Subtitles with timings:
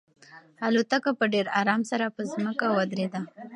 [0.67, 3.21] الوتکه په ډېر ارام سره په ځمکه ودرېده.